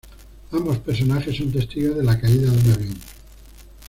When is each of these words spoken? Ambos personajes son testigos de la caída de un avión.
Ambos 0.51 0.79
personajes 0.79 1.37
son 1.37 1.51
testigos 1.51 1.97
de 1.97 2.03
la 2.03 2.19
caída 2.19 2.49
de 2.49 2.57
un 2.59 2.71
avión. 2.73 2.97